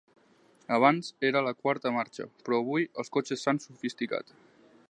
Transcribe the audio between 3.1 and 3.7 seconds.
cotxes s'han